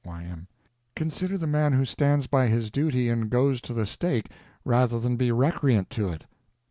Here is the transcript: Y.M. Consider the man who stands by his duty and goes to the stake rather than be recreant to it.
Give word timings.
Y.M. 0.03 0.47
Consider 0.95 1.37
the 1.37 1.45
man 1.45 1.73
who 1.73 1.85
stands 1.85 2.25
by 2.25 2.47
his 2.47 2.71
duty 2.71 3.07
and 3.07 3.29
goes 3.29 3.61
to 3.61 3.71
the 3.71 3.85
stake 3.85 4.31
rather 4.65 4.99
than 4.99 5.15
be 5.15 5.31
recreant 5.31 5.91
to 5.91 6.09
it. 6.09 6.23